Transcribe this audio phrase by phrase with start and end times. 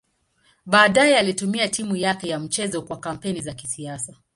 [0.65, 4.15] Baadaye alitumia timu yake ya michezo kwa kampeni za kisiasa.